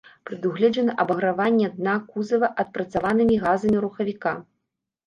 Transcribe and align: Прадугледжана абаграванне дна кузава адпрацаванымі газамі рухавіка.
Прадугледжана 0.27 0.95
абаграванне 1.03 1.67
дна 1.75 1.93
кузава 2.11 2.49
адпрацаванымі 2.65 3.35
газамі 3.47 3.77
рухавіка. 3.87 4.35